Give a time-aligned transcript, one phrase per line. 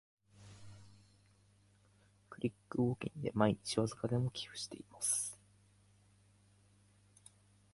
[2.31, 5.39] クリック募金で毎日わずかでも寄付してます